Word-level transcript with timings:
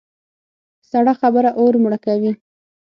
سړه 0.89 1.13
خبره 1.21 1.49
اور 1.59 1.73
مړه 1.83 1.99
کوي. 2.05 2.31